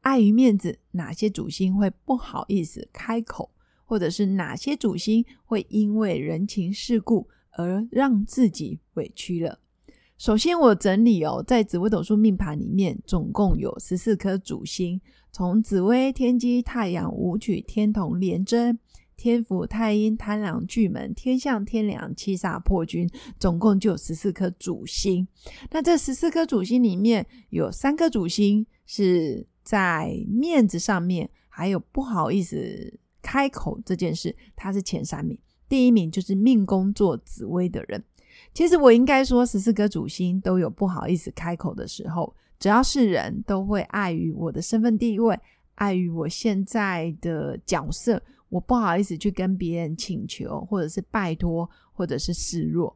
[0.00, 3.50] 碍于面子，哪些主星会不好意思开口，
[3.84, 9.58] 或者是哪些主星会因为人情世故而让自己委屈了？
[10.16, 15.00] 首先，我整理哦，在紫微斗数命盘里面，总共有十四颗主星，
[15.30, 18.78] 从紫微、天机、太阳、武曲、天同、廉贞、
[19.16, 23.06] 天府、太阴、贪狼、巨门、天象、天梁、七煞、破军，
[23.38, 25.28] 总共就有十四颗主星。
[25.70, 29.46] 那这十四颗主星里面有三颗主星是。
[29.62, 35.38] 在面子上面，还有不好意思开口这件事，他是前三名。
[35.68, 38.02] 第一名就是命宫做紫薇的人。
[38.52, 42.34] 其实我应该说，十四颗主星都有不好意思开口的时候。
[42.58, 45.38] 只要是人都会碍于我的身份地位，
[45.76, 52.94] 碍于我现在的角色，我不好意思去跟别人请求，或者是拜托，或者是示弱。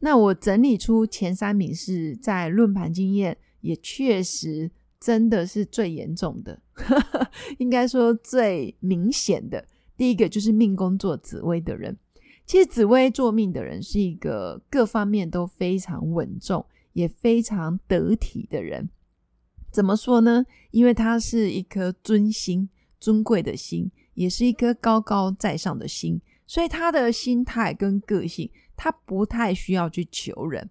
[0.00, 4.70] 那我整理出前三名是在论盘经验，也确实。
[5.00, 6.60] 真的是最严重的，
[7.58, 9.64] 应该说最明显的。
[9.96, 11.96] 第一个就是命宫做紫薇的人，
[12.46, 18.88] 其实紫薇做命的人是一个各方面都非常稳重，也非常得体的人。
[19.70, 20.44] 怎么说呢？
[20.70, 22.68] 因为他是一颗尊心、
[22.98, 30.70] 尊贵的心，也是一颗高高在上的心，所以他的心态跟个性，他不太需要去求人。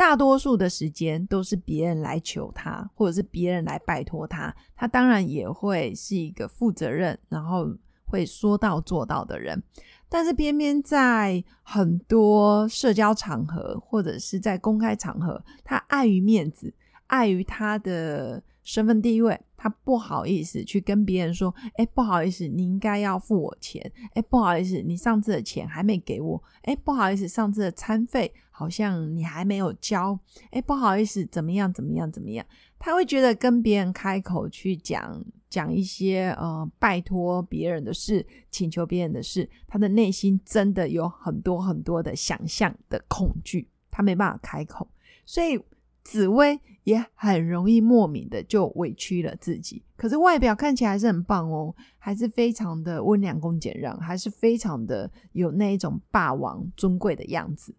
[0.00, 7.66] 大多数的时间都是别人来求他，或者是别人来拜托他，他当然也会是一个负责任，然后
[8.06, 9.62] 会说到做到的人。
[10.08, 16.72] 但是偏偏在很多社交场合或者是在公开场合，他碍于面子，
[17.08, 19.38] 碍于他的身份地位。
[19.62, 23.92] 他不好意思去跟别人说：“哎，不好意思，你应该要付我钱。
[24.14, 26.42] 哎，不好意思，你上次的钱还没给我。
[26.62, 30.18] 哎，不好意思，上次的餐费好像你还没有交。
[30.50, 31.70] 哎，不好意思，怎么样？
[31.70, 32.10] 怎么样？
[32.10, 32.46] 怎么样？”
[32.80, 44.88] 他会觉得跟别人开口去讲讲一些呃拜托别人的事、请求别人的事，他的内心真的有很多很多的想象的恐惧，他没办法开口，
[45.26, 45.60] 所以。
[46.02, 57.74] 紫薇也很容易莫名的就委屈了自己，可是外表看起来是很棒哦，还是非常的温良恭俭让，还是非常的有那一种霸王尊贵的样子。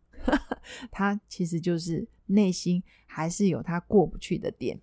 [0.92, 4.80] 他其实就是内心还是有他过不去的点。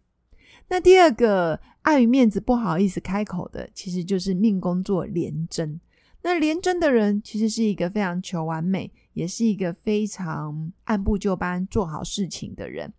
[0.69, 5.81] 那第二个碍于面子不好意思开口的，其实就是命宫作廉贞。
[6.23, 12.93] 那廉贞的人其实是一个非常求完美，也是一个非常按部就班做好事情的人。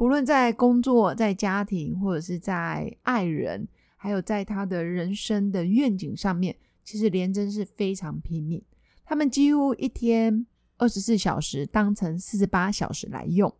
[0.00, 3.68] 不论在工作、在家庭，或者是在爱人，
[3.98, 8.64] 还有在他的人生的愿景上面，其实廉贞是非常拼命。
[9.04, 10.46] 他们几乎一天
[10.78, 13.54] 二十四小时当成四十八小时来用，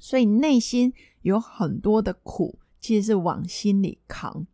[0.00, 4.44] 所以内心有很多的苦，其实是往心里扛，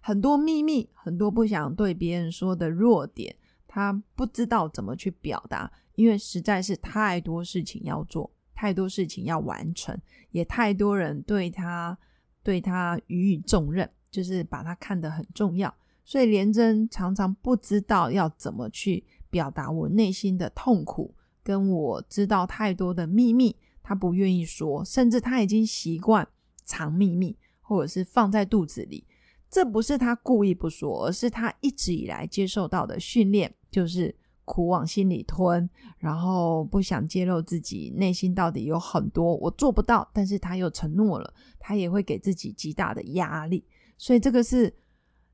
[0.00, 3.36] 很多秘密，很多不想对别人说的弱点，
[3.68, 8.32] 他不知道怎么去表达，因为实在是太多事情要做。
[8.56, 9.96] 太多事情要完成，
[10.30, 11.96] 也太多人对他
[12.42, 15.72] 对他予以重任，就是把他看得很重要。
[16.06, 26.26] 所以连真常常不知道要怎么去表达我内心的痛苦，跟我知道太多的秘密，他不愿意说，甚至他已经习惯
[26.64, 29.06] 藏秘密，或者是放在肚子里。
[29.50, 34.16] 这不是他故意不说，而是他一直以来接受到的训练，就是。
[34.46, 35.68] 苦往心里吞，
[35.98, 43.64] 然后不想揭露自己内心到底有很多我做不到，但是他又承诺了，他也会给自己极大的压力，
[43.98, 44.72] 所以这个是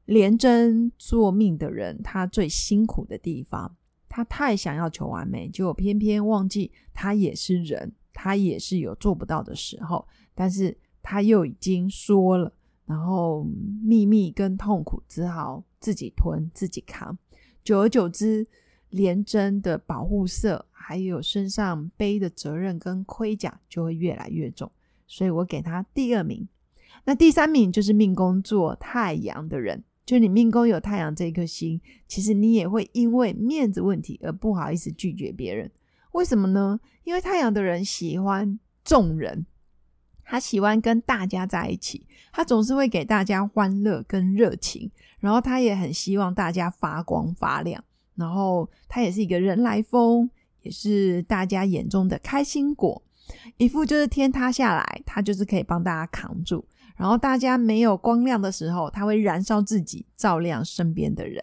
[0.07, 3.77] 连贞做命的人他最辛苦的地方。
[4.09, 12.53] 他太想要求完美，结果偏偏忘记他也是人，他也是有做不到的时候，但是他又已经说了，
[12.87, 13.45] 然后
[13.85, 17.17] 秘密跟痛苦只好自己吞自己扛，
[17.63, 18.49] 久而久之。
[18.93, 24.71] 廉贞的保护色，还有身上背的责任跟盔甲就会越来越重，
[25.07, 26.47] 所以我给他第二名。
[27.05, 35.71] 那第三名就是命宫做太阳的人，就你命宫有太阳这颗星，其实你也会因为面子问题而不好意思拒绝别人。
[36.13, 36.79] 为什么呢？
[37.05, 39.47] 因为太阳的人喜欢众人，
[40.23, 47.83] 他喜欢跟大家在一起，他总是会给大家欢乐跟热情，然后他也很希望大家发光发亮，
[48.15, 50.29] 然后他也是一个人来疯，
[50.63, 53.03] 也是大家眼中的开心果，
[53.57, 56.65] 一副就是天塌下来，他就是可以帮大家扛住，
[56.97, 61.43] 然后大家没有光亮的时候，他会燃烧自己，照亮身边的人。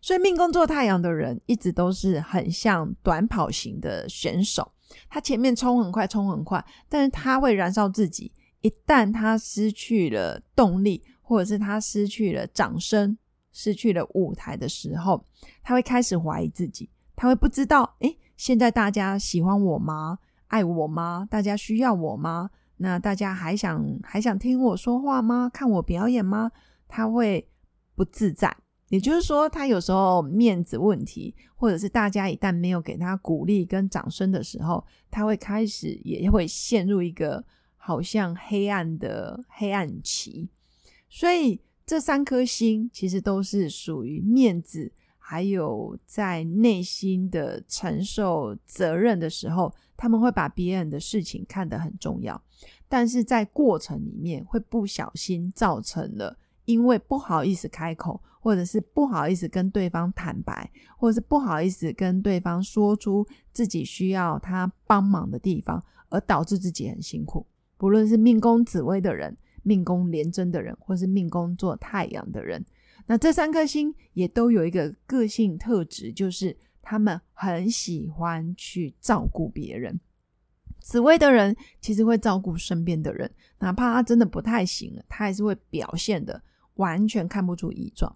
[0.00, 4.70] 所以命宫做太阳的人，一直都是很像短跑型的选手。
[5.08, 8.30] 他前面冲很快，冲很快，但是他会燃烧自己。
[8.60, 13.16] 一旦他失去了动力，或者是他失去了掌声、
[13.56, 15.24] 失去了舞台的时候，
[15.62, 16.90] 他会开始怀疑自己。
[17.14, 20.18] 他会不知道，诶，现在大家喜欢我吗？
[20.48, 21.26] 爱我吗？
[21.30, 22.50] 大家需要我吗？
[22.76, 25.48] 那大家还想还想听我说话吗？
[25.48, 26.52] 看我表演吗？
[26.86, 27.48] 他会
[27.94, 28.54] 不自在。
[28.90, 37.42] 也就是说，他有时候面子问题，或者是大家一旦没有给他鼓励跟掌声的时候，他会开始也会陷入一个
[37.78, 40.50] 好像黑暗的黑暗期。
[41.08, 52.42] 所以这三颗星其实都是属于面子，还有在内心的承受责任的时候，他们会把别人的事情看得很重要，
[52.88, 56.36] 但是在过程里面会不小心造成了。
[56.64, 60.68] 因为不好意思开口，或者是不好意思跟对方坦白，
[60.98, 67.46] 或者是不好意思跟对方说出自己需要他帮忙的地方，而导致自己很辛苦。
[67.76, 69.36] 不论是命宫紫薇的人、
[69.66, 72.64] 命宫廉贞的人，或是命宫做太阳的人，
[73.06, 79.98] 那这三颗星也都有一个个性特质，就是他们很喜欢去照顾别人。
[80.78, 83.28] 紫薇的人其实会照顾身边的人，
[83.58, 86.40] 哪怕他真的不太行了，他还是会表现的。
[86.76, 88.14] 完全看不出异状。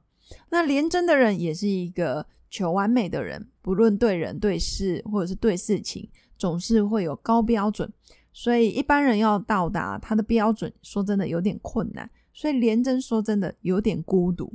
[0.51, 6.07] 那廉贞的人也是一个求完美的人，不论对人、对事或者是对事情，
[6.37, 7.91] 总是会有高标准。
[8.33, 12.09] 所以一般人要到达他的标准，说真的有点困难。
[12.33, 14.53] 所以廉贞说真的有点孤独，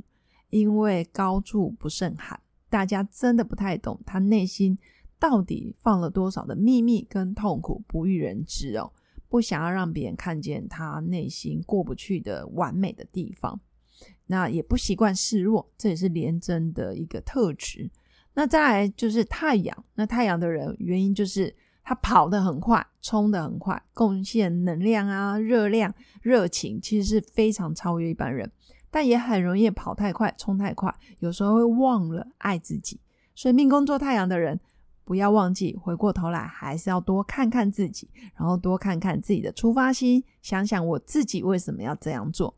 [0.50, 2.40] 因为高处不胜寒，
[2.70, 4.76] 大家真的不太懂他内心
[5.18, 8.90] 到底放了多少的秘密跟痛苦，不欲人知哦。
[9.28, 13.60] 不想要让别人看见他内心过不去的完美的地方。
[14.26, 17.90] 那也不习惯示弱，这也是廉贞的一个特质。
[18.34, 21.54] 那再来就是太阳，那太阳的人原因就是
[21.88, 28.50] 他跑得很快，冲得很快，贡献能量啊、热量、热情，其实是非常超越一般人，
[28.90, 32.98] 但也很容易跑太快、冲太快，有时候会忘了爱自己。
[33.36, 34.58] 所以命宫做太阳的人，
[35.04, 42.52] 不要忘记回过头来，还是要多看看自己，然后多看看自己的出发心，想想我自己为什么要这样做。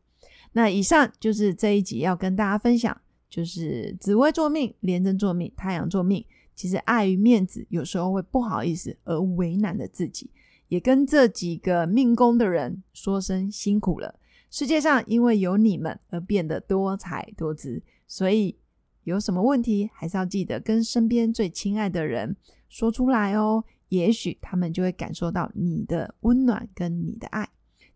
[0.53, 2.99] 那以上就是这一集要跟大家分享，
[3.29, 6.25] 就是紫薇作命、廉贞作命、太阳作命，
[6.59, 10.29] 其实碍于面子，有时候会不好意思而为难了自己，
[10.67, 14.19] 也跟这几个命宫的人说声辛苦了。
[14.51, 18.57] 世界上因为有你们而变得多彩多姿，所以
[19.05, 22.35] 有什么问题还是要记得跟身边最亲爱的人
[22.69, 27.49] 说出来哦，也许他们就会感受到你的温暖跟你的爱。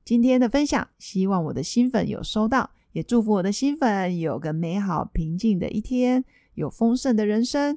[0.04, 6.24] 今天的分享，希望我的新粉有收到，也祝福我的新粉有个美好平静的一天，
[6.54, 7.76] 有丰盛的人生。